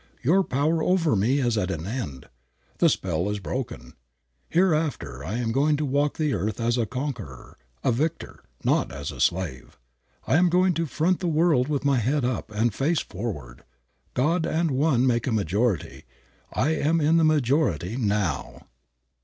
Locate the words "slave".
9.21-9.77